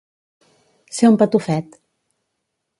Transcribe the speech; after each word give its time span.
Ser 0.99 1.11
un 1.11 1.19
patufet. 1.25 1.79